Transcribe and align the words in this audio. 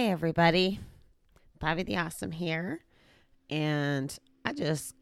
Hi, 0.00 0.06
everybody. 0.06 0.80
Bobby 1.58 1.82
the 1.82 1.98
Awesome 1.98 2.32
here. 2.32 2.80
And 3.50 4.18
I 4.46 4.54
just 4.54 4.94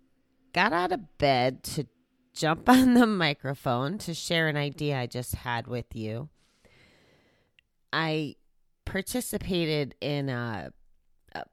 got 0.53 0.73
out 0.73 0.91
of 0.91 1.19
bed 1.19 1.63
to 1.63 1.87
jump 2.35 2.69
on 2.69 2.95
the 2.95 3.07
microphone 3.07 3.99
to 3.99 4.13
share 4.13 4.49
an 4.49 4.57
idea 4.57 4.99
I 4.99 5.07
just 5.07 5.37
had 5.37 5.69
with 5.69 5.95
you. 5.95 6.31
I 7.93 8.35
participated 8.87 9.95
in 10.01 10.29
a, 10.31 10.73
a 11.33 11.45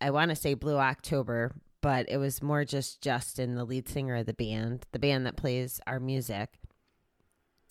I 0.00 0.10
want 0.10 0.30
to 0.30 0.36
say 0.36 0.54
Blue 0.54 0.78
October, 0.78 1.52
but 1.80 2.06
it 2.08 2.16
was 2.16 2.42
more 2.42 2.64
just 2.64 3.00
Justin, 3.00 3.54
the 3.54 3.64
lead 3.64 3.88
singer 3.88 4.16
of 4.16 4.26
the 4.26 4.34
band, 4.34 4.84
the 4.90 4.98
band 4.98 5.26
that 5.26 5.36
plays 5.36 5.80
our 5.86 6.00
music 6.00 6.58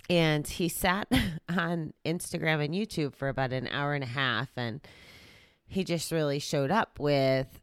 and 0.09 0.47
he 0.47 0.69
sat 0.69 1.07
on 1.49 1.93
Instagram 2.05 2.63
and 2.63 2.73
YouTube 2.73 3.15
for 3.15 3.29
about 3.29 3.53
an 3.53 3.67
hour 3.67 3.93
and 3.93 4.03
a 4.03 4.07
half, 4.07 4.49
and 4.55 4.81
he 5.65 5.83
just 5.83 6.11
really 6.11 6.39
showed 6.39 6.71
up 6.71 6.99
with 6.99 7.61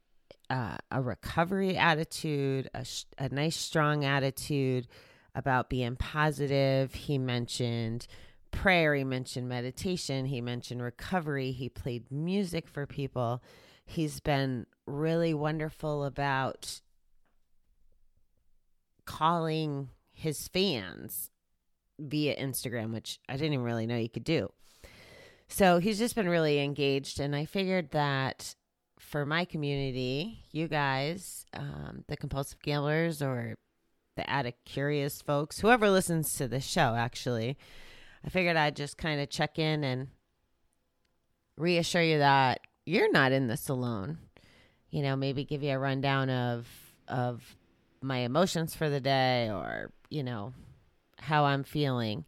uh, 0.49 0.77
a 0.91 1.01
recovery 1.01 1.77
attitude, 1.77 2.69
a, 2.75 2.85
sh- 2.85 3.05
a 3.19 3.29
nice, 3.29 3.57
strong 3.57 4.05
attitude 4.05 4.89
about 5.35 5.71
being 5.71 5.97
positive. 5.97 6.93
He 6.93 7.19
mentioned 7.19 8.07
prayer, 8.51 8.95
he 8.95 9.05
mentioned 9.05 9.49
meditation, 9.49 10.27
he 10.27 10.41
mentioned 10.41 10.83
recovery, 10.83 11.53
he 11.53 11.69
played 11.69 12.11
music 12.11 12.67
for 12.67 12.87
people. 12.87 13.43
He's 13.87 14.21
been 14.21 14.67
really 14.87 15.35
wonderful 15.35 16.05
about 16.05 16.81
calling 19.05 19.91
his 20.13 20.49
fans 20.49 21.30
via 22.01 22.37
Instagram, 22.37 22.93
which 22.93 23.19
I 23.29 23.37
didn't 23.37 23.55
even 23.55 23.65
really 23.65 23.87
know 23.87 23.97
you 23.97 24.09
could 24.09 24.25
do. 24.25 24.51
So 25.49 25.79
he's 25.79 25.99
just 25.99 26.15
been 26.15 26.29
really 26.29 26.61
engaged, 26.61 27.21
and 27.21 27.35
I 27.35 27.45
figured 27.45 27.91
that 27.91 28.55
for 28.99 29.27
my 29.27 29.45
community, 29.45 30.45
you 30.53 30.69
guys, 30.69 31.45
um, 31.55 32.05
the 32.09 32.17
compulsive 32.17 32.61
gamblers 32.63 33.21
or 33.21 33.57
the 34.17 34.29
addict 34.29 34.65
curious 34.65 35.23
folks, 35.23 35.59
whoever 35.59 35.91
listens 35.91 36.35
to 36.35 36.47
the 36.47 36.61
show, 36.61 36.95
actually, 36.95 37.57
I 38.25 38.29
figured 38.29 38.57
I'd 38.57 38.77
just 38.77 38.99
kind 38.99 39.21
of 39.21 39.31
check 39.31 39.59
in 39.59 39.83
and 39.83 40.09
reassure 41.57 42.03
you 42.03 42.19
that 42.19 42.61
you're 42.85 43.11
not 43.11 43.33
in 43.33 43.47
this 43.47 43.69
alone. 43.69 44.19
You 44.91 45.03
know, 45.03 45.17
maybe 45.17 45.45
give 45.45 45.63
you 45.63 45.73
a 45.73 45.79
rundown 45.79 46.31
of 46.31 46.67
of 47.09 47.57
my 48.03 48.19
emotions 48.19 48.75
for 48.75 48.89
the 48.89 49.01
day, 49.01 49.49
or 49.51 49.93
you 50.11 50.23
know, 50.23 50.53
how 51.21 51.45
I'm 51.45 51.65
feeling. 51.65 52.25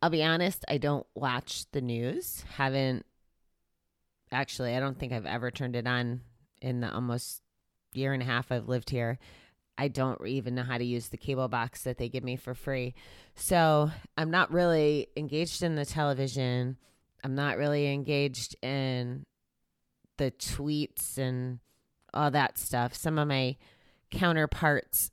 I'll 0.00 0.10
be 0.10 0.24
honest, 0.24 0.64
I 0.68 0.78
don't 0.78 1.06
watch 1.14 1.66
the 1.72 1.80
news. 1.80 2.44
Haven't 2.56 3.06
actually, 4.32 4.74
I 4.76 4.80
don't 4.80 4.98
think 4.98 5.12
I've 5.12 5.26
ever 5.26 5.50
turned 5.50 5.76
it 5.76 5.86
on 5.86 6.22
in 6.60 6.80
the 6.80 6.92
almost 6.92 7.42
year 7.94 8.12
and 8.12 8.22
a 8.22 8.26
half 8.26 8.50
I've 8.50 8.68
lived 8.68 8.90
here. 8.90 9.18
I 9.78 9.88
don't 9.88 10.26
even 10.26 10.54
know 10.54 10.64
how 10.64 10.78
to 10.78 10.84
use 10.84 11.08
the 11.08 11.16
cable 11.16 11.48
box 11.48 11.84
that 11.84 11.98
they 11.98 12.08
give 12.08 12.24
me 12.24 12.36
for 12.36 12.54
free. 12.54 12.94
So 13.34 13.90
I'm 14.18 14.30
not 14.30 14.52
really 14.52 15.08
engaged 15.16 15.62
in 15.62 15.76
the 15.76 15.86
television. 15.86 16.76
I'm 17.24 17.34
not 17.34 17.56
really 17.56 17.92
engaged 17.92 18.56
in 18.62 19.24
the 20.18 20.30
tweets 20.32 21.16
and 21.16 21.60
all 22.12 22.30
that 22.32 22.58
stuff. 22.58 22.94
Some 22.94 23.18
of 23.18 23.28
my 23.28 23.56
counterparts 24.10 25.11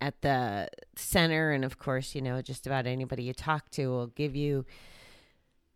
at 0.00 0.20
the 0.22 0.68
center 0.96 1.52
and 1.52 1.64
of 1.64 1.78
course 1.78 2.14
you 2.14 2.22
know 2.22 2.40
just 2.40 2.66
about 2.66 2.86
anybody 2.86 3.22
you 3.22 3.34
talk 3.34 3.70
to 3.70 3.88
will 3.88 4.06
give 4.08 4.34
you 4.34 4.64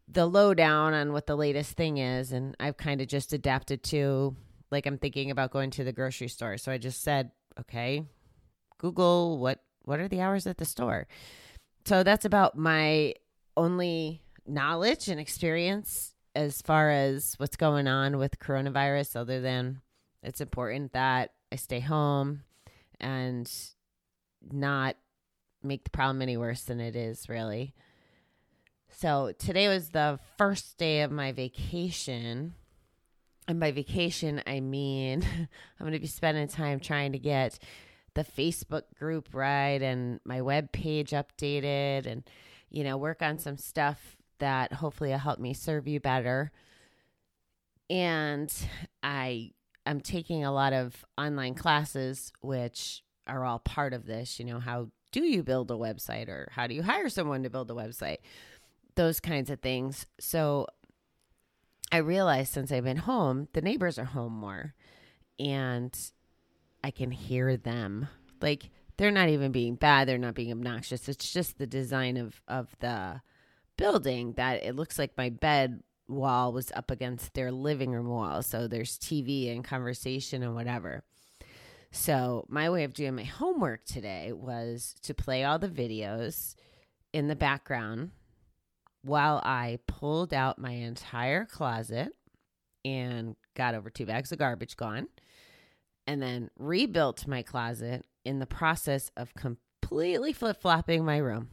the 0.08 0.26
lowdown 0.26 0.92
on 0.94 1.12
what 1.12 1.26
the 1.26 1.36
latest 1.36 1.72
thing 1.72 1.98
is. 1.98 2.32
And 2.32 2.56
i've 2.60 2.76
kind 2.76 3.00
of 3.00 3.08
just 3.08 3.32
adapted 3.32 3.82
to 3.84 4.36
like 4.70 4.86
i'm 4.86 4.98
thinking 4.98 5.30
about 5.30 5.50
going 5.50 5.70
to 5.72 5.84
the 5.84 5.92
grocery 5.92 6.28
store. 6.28 6.58
So 6.58 6.72
i 6.72 6.78
just 6.78 7.02
said 7.02 7.30
okay 7.58 8.04
google 8.78 9.38
what 9.38 9.60
what 9.84 10.00
are 10.00 10.08
the 10.08 10.20
hours 10.20 10.46
at 10.46 10.58
the 10.58 10.64
store? 10.64 11.06
So 11.84 12.02
that's 12.02 12.24
about 12.24 12.56
my 12.56 13.14
only 13.56 14.22
knowledge 14.46 15.08
and 15.08 15.20
experience 15.20 16.14
as 16.34 16.60
far 16.62 16.90
as 16.90 17.34
what's 17.36 17.56
going 17.56 17.86
on 17.86 18.18
with 18.18 18.38
coronavirus 18.38 19.16
other 19.16 19.40
than 19.40 19.80
it's 20.22 20.40
important 20.40 20.92
that 20.92 21.30
i 21.52 21.56
stay 21.56 21.80
home 21.80 22.42
and 23.00 23.50
not 24.52 24.96
make 25.62 25.84
the 25.84 25.90
problem 25.90 26.22
any 26.22 26.36
worse 26.36 26.62
than 26.62 26.80
it 26.80 26.96
is, 26.96 27.28
really. 27.28 27.74
So 28.90 29.32
today 29.38 29.68
was 29.68 29.90
the 29.90 30.18
first 30.38 30.78
day 30.78 31.02
of 31.02 31.10
my 31.10 31.32
vacation. 31.32 32.54
And 33.48 33.60
by 33.60 33.72
vacation, 33.72 34.42
I 34.46 34.60
mean 34.60 35.22
I'm 35.32 35.48
going 35.78 35.92
to 35.92 35.98
be 35.98 36.06
spending 36.06 36.48
time 36.48 36.80
trying 36.80 37.12
to 37.12 37.18
get 37.18 37.58
the 38.14 38.24
Facebook 38.24 38.82
group 38.98 39.28
right 39.32 39.82
and 39.82 40.20
my 40.24 40.40
web 40.40 40.70
page 40.70 41.10
updated 41.10 42.06
and, 42.06 42.22
you 42.70 42.84
know, 42.84 42.96
work 42.96 43.22
on 43.22 43.38
some 43.38 43.56
stuff 43.56 44.16
that 44.38 44.72
hopefully 44.74 45.10
will 45.10 45.18
help 45.18 45.40
me 45.40 45.54
serve 45.54 45.88
you 45.88 46.00
better. 46.00 46.52
And 47.90 48.52
I 49.02 49.50
I'm 49.86 50.00
taking 50.00 50.44
a 50.44 50.52
lot 50.52 50.72
of 50.72 51.04
online 51.18 51.54
classes, 51.54 52.32
which 52.40 53.03
are 53.26 53.44
all 53.44 53.58
part 53.58 53.92
of 53.92 54.06
this. 54.06 54.38
You 54.38 54.46
know, 54.46 54.60
how 54.60 54.88
do 55.12 55.24
you 55.24 55.42
build 55.42 55.70
a 55.70 55.74
website 55.74 56.28
or 56.28 56.48
how 56.52 56.66
do 56.66 56.74
you 56.74 56.82
hire 56.82 57.08
someone 57.08 57.42
to 57.42 57.50
build 57.50 57.70
a 57.70 57.74
website? 57.74 58.18
Those 58.96 59.20
kinds 59.20 59.50
of 59.50 59.60
things. 59.60 60.06
So 60.18 60.66
I 61.92 61.98
realized 61.98 62.52
since 62.52 62.72
I've 62.72 62.84
been 62.84 62.96
home, 62.96 63.48
the 63.52 63.62
neighbors 63.62 63.98
are 63.98 64.04
home 64.04 64.32
more 64.32 64.74
and 65.38 65.96
I 66.82 66.90
can 66.90 67.10
hear 67.10 67.56
them. 67.56 68.08
Like 68.40 68.70
they're 68.96 69.10
not 69.10 69.28
even 69.28 69.52
being 69.52 69.76
bad, 69.76 70.08
they're 70.08 70.18
not 70.18 70.34
being 70.34 70.52
obnoxious. 70.52 71.08
It's 71.08 71.32
just 71.32 71.58
the 71.58 71.66
design 71.66 72.16
of 72.16 72.40
of 72.48 72.74
the 72.80 73.22
building 73.76 74.34
that 74.34 74.62
it 74.62 74.76
looks 74.76 74.98
like 74.98 75.16
my 75.16 75.30
bed 75.30 75.82
wall 76.08 76.52
was 76.52 76.70
up 76.74 76.90
against 76.90 77.34
their 77.34 77.50
living 77.50 77.92
room 77.92 78.08
wall. 78.08 78.42
So 78.42 78.68
there's 78.68 78.98
TV 78.98 79.52
and 79.52 79.64
conversation 79.64 80.42
and 80.42 80.54
whatever. 80.54 81.02
So, 81.96 82.44
my 82.48 82.70
way 82.70 82.82
of 82.82 82.92
doing 82.92 83.14
my 83.14 83.22
homework 83.22 83.84
today 83.84 84.32
was 84.32 84.96
to 85.02 85.14
play 85.14 85.44
all 85.44 85.60
the 85.60 85.68
videos 85.68 86.56
in 87.12 87.28
the 87.28 87.36
background 87.36 88.10
while 89.02 89.40
I 89.44 89.78
pulled 89.86 90.34
out 90.34 90.58
my 90.58 90.72
entire 90.72 91.44
closet 91.44 92.08
and 92.84 93.36
got 93.54 93.76
over 93.76 93.90
two 93.90 94.06
bags 94.06 94.32
of 94.32 94.38
garbage 94.38 94.76
gone, 94.76 95.06
and 96.04 96.20
then 96.20 96.50
rebuilt 96.58 97.28
my 97.28 97.42
closet 97.42 98.04
in 98.24 98.40
the 98.40 98.46
process 98.46 99.12
of 99.16 99.32
completely 99.34 100.32
flip 100.32 100.60
flopping 100.60 101.04
my 101.04 101.18
room. 101.18 101.48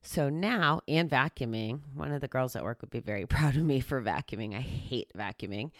So 0.00 0.28
now, 0.28 0.82
and 0.86 1.10
vacuuming, 1.10 1.80
one 1.96 2.12
of 2.12 2.20
the 2.20 2.28
girls 2.28 2.54
at 2.54 2.62
work 2.62 2.82
would 2.82 2.90
be 2.90 3.00
very 3.00 3.26
proud 3.26 3.56
of 3.56 3.64
me 3.64 3.80
for 3.80 4.00
vacuuming. 4.00 4.54
I 4.56 4.60
hate 4.60 5.10
vacuuming. 5.18 5.72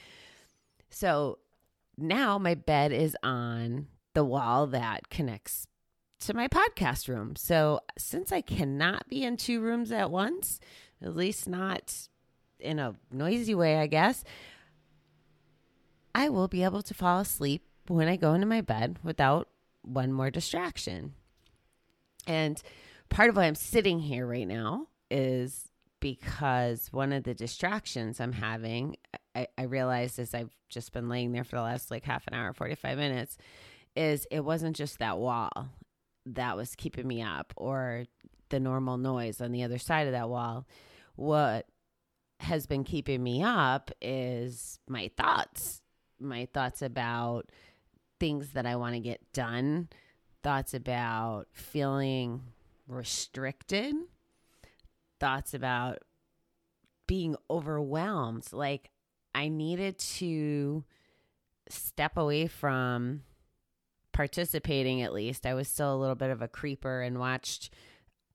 So 0.90 1.38
now 1.96 2.38
my 2.38 2.54
bed 2.54 2.92
is 2.92 3.16
on 3.22 3.86
the 4.14 4.24
wall 4.24 4.66
that 4.68 5.08
connects 5.10 5.66
to 6.20 6.34
my 6.34 6.48
podcast 6.48 7.08
room. 7.08 7.34
So 7.36 7.80
since 7.98 8.30
I 8.32 8.40
cannot 8.40 9.08
be 9.08 9.24
in 9.24 9.36
two 9.36 9.60
rooms 9.60 9.90
at 9.90 10.10
once, 10.10 10.60
at 11.02 11.16
least 11.16 11.48
not 11.48 12.08
in 12.60 12.78
a 12.78 12.94
noisy 13.10 13.54
way, 13.54 13.78
I 13.78 13.86
guess, 13.86 14.24
I 16.14 16.28
will 16.28 16.48
be 16.48 16.62
able 16.62 16.82
to 16.82 16.94
fall 16.94 17.20
asleep 17.20 17.64
when 17.88 18.08
I 18.08 18.16
go 18.16 18.34
into 18.34 18.46
my 18.46 18.60
bed 18.60 18.98
without 19.02 19.48
one 19.82 20.12
more 20.12 20.30
distraction. 20.30 21.14
And 22.26 22.62
part 23.08 23.30
of 23.30 23.36
why 23.36 23.44
I'm 23.44 23.54
sitting 23.54 23.98
here 23.98 24.26
right 24.26 24.46
now 24.46 24.86
is 25.10 25.68
because 25.98 26.88
one 26.92 27.12
of 27.12 27.24
the 27.24 27.34
distractions 27.34 28.20
I'm 28.20 28.32
having, 28.32 28.96
I, 29.34 29.46
I 29.56 29.62
realized 29.62 30.18
as 30.18 30.34
I've 30.34 30.54
just 30.68 30.92
been 30.92 31.08
laying 31.08 31.32
there 31.32 31.44
for 31.44 31.56
the 31.56 31.62
last 31.62 31.90
like 31.90 32.04
half 32.04 32.26
an 32.26 32.34
hour, 32.34 32.52
45 32.52 32.98
minutes, 32.98 33.36
is 33.96 34.26
it 34.30 34.44
wasn't 34.44 34.76
just 34.76 34.98
that 34.98 35.18
wall 35.18 35.50
that 36.26 36.56
was 36.56 36.74
keeping 36.76 37.06
me 37.06 37.22
up 37.22 37.52
or 37.56 38.04
the 38.50 38.60
normal 38.60 38.98
noise 38.98 39.40
on 39.40 39.52
the 39.52 39.62
other 39.62 39.78
side 39.78 40.06
of 40.06 40.12
that 40.12 40.28
wall. 40.28 40.66
What 41.16 41.66
has 42.40 42.66
been 42.66 42.84
keeping 42.84 43.22
me 43.22 43.42
up 43.42 43.90
is 44.00 44.78
my 44.88 45.10
thoughts, 45.16 45.80
my 46.20 46.46
thoughts 46.52 46.82
about 46.82 47.50
things 48.20 48.50
that 48.50 48.66
I 48.66 48.76
want 48.76 48.94
to 48.94 49.00
get 49.00 49.32
done, 49.32 49.88
thoughts 50.42 50.74
about 50.74 51.46
feeling 51.52 52.42
restricted, 52.86 53.94
thoughts 55.18 55.54
about 55.54 55.98
being 57.06 57.36
overwhelmed. 57.50 58.46
Like 58.52 58.90
I 59.34 59.48
needed 59.48 59.98
to 59.98 60.84
step 61.68 62.16
away 62.16 62.46
from 62.46 63.22
participating 64.12 65.02
at 65.02 65.12
least. 65.12 65.46
I 65.46 65.54
was 65.54 65.68
still 65.68 65.94
a 65.94 65.96
little 65.96 66.14
bit 66.14 66.30
of 66.30 66.42
a 66.42 66.48
creeper 66.48 67.00
and 67.00 67.18
watched 67.18 67.72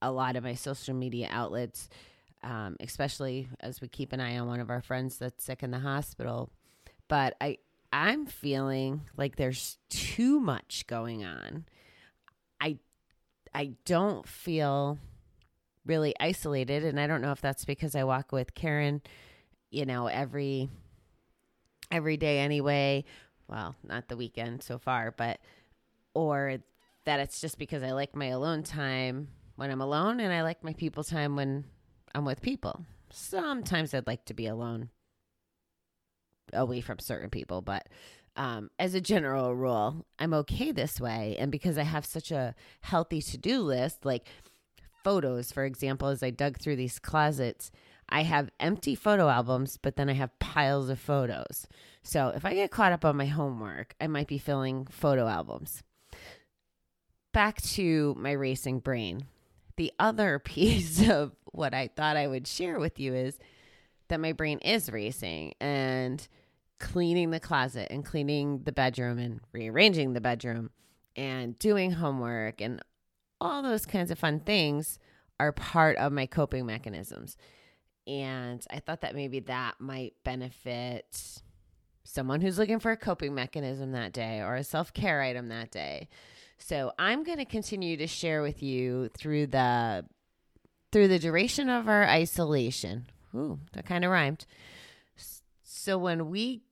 a 0.01 0.11
lot 0.11 0.35
of 0.35 0.43
my 0.43 0.55
social 0.55 0.93
media 0.93 1.27
outlets, 1.31 1.89
um, 2.43 2.75
especially 2.79 3.47
as 3.59 3.81
we 3.81 3.87
keep 3.87 4.13
an 4.13 4.19
eye 4.19 4.37
on 4.37 4.47
one 4.47 4.59
of 4.59 4.69
our 4.69 4.81
friends 4.81 5.17
that's 5.17 5.43
sick 5.43 5.63
in 5.63 5.71
the 5.71 5.79
hospital. 5.79 6.51
But 7.07 7.35
I 7.39 7.59
I'm 7.91 8.25
feeling 8.25 9.01
like 9.15 9.37
there's 9.37 9.77
too 9.89 10.39
much 10.39 10.85
going 10.87 11.23
on. 11.23 11.65
I 12.59 12.79
I 13.53 13.73
don't 13.85 14.27
feel 14.27 14.97
really 15.85 16.13
isolated 16.19 16.83
and 16.83 16.99
I 16.99 17.07
don't 17.07 17.21
know 17.21 17.31
if 17.31 17.41
that's 17.41 17.65
because 17.65 17.95
I 17.95 18.03
walk 18.03 18.31
with 18.31 18.53
Karen, 18.53 19.01
you 19.71 19.85
know, 19.85 20.07
every 20.07 20.69
every 21.91 22.17
day 22.17 22.39
anyway. 22.39 23.05
Well, 23.47 23.75
not 23.83 24.07
the 24.07 24.17
weekend 24.17 24.63
so 24.63 24.77
far, 24.77 25.11
but 25.11 25.39
or 26.13 26.57
that 27.05 27.19
it's 27.19 27.39
just 27.39 27.57
because 27.57 27.83
I 27.83 27.91
like 27.91 28.15
my 28.15 28.27
alone 28.27 28.63
time 28.63 29.29
when 29.55 29.71
I'm 29.71 29.81
alone 29.81 30.19
and 30.19 30.33
I 30.33 30.43
like 30.43 30.63
my 30.63 30.73
people 30.73 31.03
time 31.03 31.35
when 31.35 31.65
I'm 32.13 32.25
with 32.25 32.41
people. 32.41 32.85
Sometimes 33.11 33.93
I'd 33.93 34.07
like 34.07 34.25
to 34.25 34.33
be 34.33 34.47
alone 34.47 34.89
away 36.53 36.81
from 36.81 36.99
certain 36.99 37.29
people, 37.29 37.61
but 37.61 37.87
um, 38.35 38.69
as 38.77 38.93
a 38.93 39.01
general 39.01 39.55
rule, 39.55 40.05
I'm 40.19 40.33
okay 40.33 40.71
this 40.71 41.01
way. 41.01 41.35
And 41.39 41.51
because 41.51 41.77
I 41.77 41.83
have 41.83 42.05
such 42.05 42.31
a 42.31 42.53
healthy 42.81 43.21
to 43.21 43.37
do 43.37 43.61
list, 43.61 44.05
like 44.05 44.27
photos, 45.03 45.51
for 45.51 45.65
example, 45.65 46.09
as 46.09 46.21
I 46.21 46.29
dug 46.29 46.59
through 46.59 46.75
these 46.75 46.99
closets, 46.99 47.71
I 48.09 48.23
have 48.23 48.49
empty 48.59 48.95
photo 48.95 49.27
albums, 49.29 49.77
but 49.81 49.95
then 49.95 50.09
I 50.09 50.13
have 50.13 50.37
piles 50.39 50.89
of 50.89 50.99
photos. 50.99 51.67
So 52.03 52.29
if 52.29 52.45
I 52.45 52.53
get 52.53 52.71
caught 52.71 52.93
up 52.93 53.03
on 53.03 53.17
my 53.17 53.25
homework, 53.25 53.95
I 53.99 54.07
might 54.07 54.27
be 54.27 54.37
filling 54.37 54.85
photo 54.85 55.27
albums. 55.27 55.83
Back 57.33 57.61
to 57.63 58.15
my 58.17 58.31
racing 58.31 58.79
brain. 58.79 59.25
The 59.75 59.91
other 59.99 60.39
piece 60.43 61.07
of 61.09 61.33
what 61.51 61.73
I 61.73 61.89
thought 61.95 62.17
I 62.17 62.27
would 62.27 62.47
share 62.47 62.79
with 62.79 62.99
you 62.99 63.13
is 63.13 63.37
that 64.07 64.19
my 64.19 64.31
brain 64.31 64.59
is 64.59 64.91
racing 64.91 65.53
and 65.59 66.25
cleaning 66.79 67.31
the 67.31 67.39
closet 67.39 67.87
and 67.91 68.05
cleaning 68.05 68.61
the 68.63 68.71
bedroom 68.71 69.17
and 69.17 69.41
rearranging 69.51 70.13
the 70.13 70.21
bedroom 70.21 70.69
and 71.15 71.57
doing 71.59 71.91
homework 71.91 72.61
and 72.61 72.81
all 73.41 73.61
those 73.61 73.85
kinds 73.85 74.11
of 74.11 74.19
fun 74.19 74.39
things 74.39 74.99
are 75.39 75.51
part 75.51 75.97
of 75.97 76.11
my 76.11 76.25
coping 76.25 76.65
mechanisms. 76.65 77.35
And 78.07 78.65
I 78.71 78.79
thought 78.79 79.01
that 79.01 79.15
maybe 79.15 79.41
that 79.41 79.75
might 79.79 80.13
benefit 80.23 81.41
someone 82.03 82.39
who's 82.41 82.57
looking 82.57 82.79
for 82.79 82.91
a 82.91 82.97
coping 82.97 83.35
mechanism 83.35 83.91
that 83.91 84.13
day 84.13 84.39
or 84.39 84.55
a 84.55 84.63
self 84.63 84.93
care 84.93 85.21
item 85.21 85.49
that 85.49 85.71
day. 85.71 86.07
So 86.57 86.93
I'm 86.97 87.23
going 87.23 87.37
to 87.37 87.45
continue 87.45 87.97
to 87.97 88.07
share 88.07 88.41
with 88.41 88.63
you 88.63 89.09
through 89.09 89.47
the 89.47 90.05
through 90.91 91.09
the 91.09 91.19
duration 91.19 91.69
of 91.69 91.87
our 91.87 92.05
isolation. 92.05 93.07
Ooh, 93.35 93.59
that 93.73 93.85
kind 93.85 94.05
of 94.05 94.11
rhymed. 94.11 94.45
So 95.61 95.97
when 95.97 96.29
we 96.29 96.63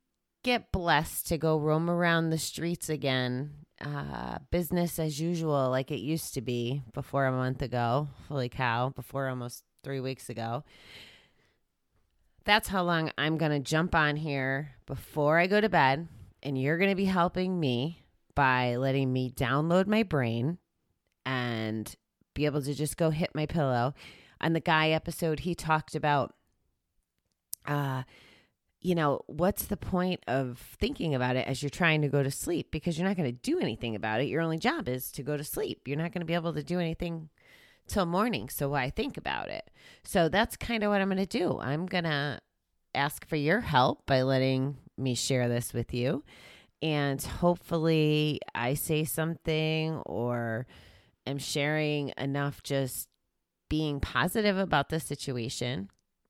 get 0.44 0.72
blessed 0.72 1.28
to 1.28 1.38
go 1.38 1.58
roam 1.58 1.90
around 1.90 2.30
the 2.30 2.38
streets 2.38 2.90
again, 2.90 3.52
uh, 3.84 4.40
business 4.52 5.00
as 5.00 5.20
usual, 5.20 5.70
like 5.70 5.92
it 5.92 6.00
used 6.00 6.34
to 6.34 6.42
be 6.42 6.82
before 6.94 7.26
a 7.26 7.32
month 7.32 7.62
ago. 7.62 8.08
Holy 8.30 8.50
cow, 8.50 8.90
before 8.90 9.28
almost 9.28 9.64
three 9.84 10.00
weeks 10.00 10.30
ago. 10.30 10.64
That's 12.46 12.68
how 12.68 12.84
long 12.84 13.12
I'm 13.18 13.38
going 13.38 13.52
to 13.52 13.60
jump 13.60 13.96
on 13.96 14.16
here 14.16 14.76
before 14.86 15.40
I 15.40 15.48
go 15.48 15.60
to 15.60 15.70
bed. 15.70 16.08
And 16.44 16.62
you're 16.62 16.78
going 16.78 16.92
to 16.92 16.96
be 16.96 17.06
helping 17.06 17.60
me 17.60 18.04
by 18.36 18.76
letting 18.76 19.12
me 19.12 19.32
download 19.32 19.88
my 19.88 20.04
brain 20.04 20.60
and 21.26 21.94
be 22.36 22.46
able 22.46 22.62
to 22.62 22.74
just 22.76 22.98
go 22.98 23.10
hit 23.10 23.34
my 23.34 23.48
pillow. 23.48 23.96
On 24.42 24.54
the 24.54 24.60
guy 24.60 24.90
episode, 24.90 25.40
he 25.40 25.56
talked 25.56 25.96
about, 25.96 26.36
uh, 27.66 28.04
you 28.80 28.94
know, 28.94 29.22
what's 29.26 29.66
the 29.66 29.78
point 29.78 30.22
of 30.28 30.60
thinking 30.80 31.16
about 31.16 31.36
it 31.36 31.48
as 31.48 31.64
you're 31.64 31.72
trying 31.72 32.04
to 32.04 32.10
go 32.10 32.22
to 32.22 32.30
sleep? 32.30 32.70
Because 32.70 33.00
you're 33.00 33.08
not 33.08 33.18
going 33.18 33.32
to 33.32 33.42
do 33.42 33.60
anything 33.60 33.96
about 33.96 34.22
it. 34.22 34.28
Your 34.28 34.42
only 34.42 34.60
job 34.60 34.88
is 34.88 35.12
to 35.14 35.24
go 35.24 35.36
to 35.36 35.44
sleep. 35.44 35.88
You're 35.88 35.98
not 35.98 36.12
going 36.12 36.22
to 36.22 36.26
be 36.26 36.36
able 36.36 36.54
to 36.54 36.64
do 36.64 36.80
anything 36.80 37.30
till 37.88 38.06
morning. 38.06 38.50
So 38.50 38.70
why 38.70 38.90
think 38.90 39.18
about 39.18 39.50
it? 39.50 39.70
So 40.04 40.30
that's 40.30 40.58
kind 40.58 40.84
of 40.84 40.92
what 40.92 41.02
I'm 41.02 41.10
going 41.10 41.18
to 41.18 41.26
do. 41.26 41.60
I'm 41.60 41.86
going 41.86 42.04
to 42.04 42.40
ask 42.94 43.28
for 43.28 43.36
your 43.36 43.62
help 43.62 44.06
by 44.06 44.22
letting 44.22 44.78
me 44.98 45.16
share 45.16 45.48
this 45.48 45.74
with 45.74 45.94
you. 45.94 46.24
And 46.82 47.22
hopefully, 47.22 48.40
I 48.54 48.76
say 48.76 49.06
something 49.06 49.96
or 50.06 50.68
am 51.26 51.38
sharing 51.38 52.14
enough 52.18 52.62
just 52.64 53.08
being 53.70 54.00
positive 54.00 54.58
about 54.58 54.90
the 54.90 55.00
situation. 55.00 55.90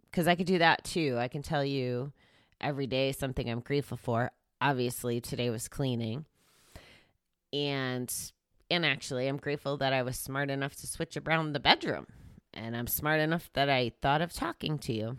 Because 0.09 0.27
I 0.27 0.35
could 0.35 0.47
do 0.47 0.59
that 0.59 0.83
too. 0.83 1.17
I 1.19 1.27
can 1.27 1.41
tell 1.41 1.65
you 1.65 2.13
every 2.61 2.87
day 2.87 3.11
something 3.11 3.49
I'm 3.49 3.59
grateful 3.59 3.97
for. 3.97 4.31
Obviously, 4.61 5.19
today 5.19 5.49
was 5.49 5.67
cleaning. 5.67 6.25
And 7.51 8.13
and 8.69 8.85
actually, 8.85 9.27
I'm 9.27 9.37
grateful 9.37 9.77
that 9.77 9.93
I 9.93 10.01
was 10.01 10.17
smart 10.17 10.49
enough 10.49 10.75
to 10.77 10.87
switch 10.87 11.17
around 11.17 11.53
the 11.53 11.59
bedroom. 11.59 12.07
And 12.53 12.75
I'm 12.75 12.87
smart 12.87 13.19
enough 13.19 13.49
that 13.53 13.69
I 13.69 13.91
thought 14.01 14.21
of 14.21 14.33
talking 14.33 14.79
to 14.79 14.93
you. 14.93 15.17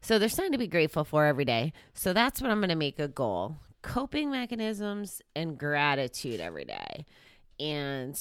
So 0.00 0.18
there's 0.18 0.34
something 0.34 0.52
to 0.52 0.58
be 0.58 0.66
grateful 0.66 1.04
for 1.04 1.26
every 1.26 1.44
day. 1.44 1.72
So 1.94 2.12
that's 2.12 2.40
what 2.40 2.50
I'm 2.50 2.58
going 2.58 2.70
to 2.70 2.76
make 2.76 2.98
a 2.98 3.08
goal 3.08 3.56
coping 3.82 4.32
mechanisms 4.32 5.22
and 5.36 5.56
gratitude 5.56 6.40
every 6.40 6.64
day. 6.64 7.06
And 7.60 8.20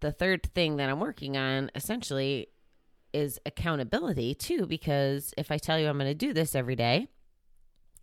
the 0.00 0.10
third 0.10 0.42
thing 0.54 0.76
that 0.76 0.90
I'm 0.90 0.98
working 0.98 1.36
on 1.36 1.70
essentially 1.74 2.48
is 3.12 3.38
accountability 3.46 4.34
too, 4.34 4.66
because 4.66 5.32
if 5.38 5.52
I 5.52 5.58
tell 5.58 5.78
you 5.78 5.88
I'm 5.88 5.98
going 5.98 6.10
to 6.10 6.14
do 6.14 6.32
this 6.32 6.54
every 6.54 6.74
day, 6.74 7.08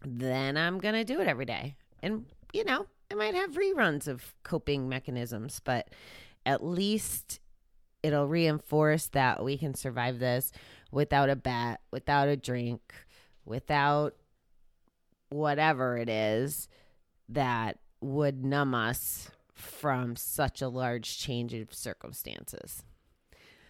then 0.05 0.55
I'm 0.55 0.79
going 0.79 0.96
to 0.96 1.03
do 1.03 1.20
it 1.20 1.27
every 1.27 1.46
day. 1.46 1.75
And, 2.01 2.25
you 2.53 2.63
know, 2.63 2.88
I 3.12 3.15
might 3.15 3.35
have 3.35 3.51
reruns 3.51 4.07
of 4.07 4.33
coping 4.43 4.89
mechanisms, 4.89 5.62
but 5.63 5.89
at 6.45 6.63
least 6.63 7.39
it'll 8.03 8.27
reinforce 8.27 9.07
that 9.07 9.43
we 9.43 9.57
can 9.57 9.74
survive 9.74 10.19
this 10.19 10.51
without 10.91 11.29
a 11.29 11.35
bat, 11.35 11.81
without 11.91 12.27
a 12.27 12.38
drink, 12.38 12.93
without 13.45 14.15
whatever 15.29 15.97
it 15.97 16.09
is 16.09 16.67
that 17.29 17.79
would 18.01 18.45
numb 18.45 18.75
us 18.75 19.29
from 19.53 20.15
such 20.15 20.62
a 20.62 20.67
large 20.67 21.17
change 21.17 21.53
of 21.53 21.74
circumstances. 21.74 22.83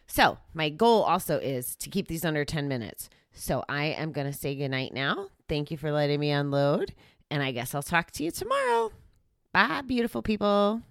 So, 0.07 0.37
my 0.53 0.69
goal 0.69 1.03
also 1.03 1.37
is 1.37 1.75
to 1.77 1.89
keep 1.89 2.07
these 2.07 2.25
under 2.25 2.45
10 2.45 2.67
minutes. 2.67 3.09
So, 3.31 3.63
I 3.67 3.85
am 3.85 4.11
going 4.11 4.27
to 4.27 4.37
say 4.37 4.55
goodnight 4.55 4.93
now. 4.93 5.29
Thank 5.47 5.71
you 5.71 5.77
for 5.77 5.91
letting 5.91 6.19
me 6.19 6.31
unload. 6.31 6.93
And 7.31 7.41
I 7.41 7.51
guess 7.51 7.73
I'll 7.73 7.83
talk 7.83 8.11
to 8.11 8.23
you 8.23 8.31
tomorrow. 8.31 8.91
Bye, 9.55 9.81
beautiful 9.87 10.21
people. 10.21 10.81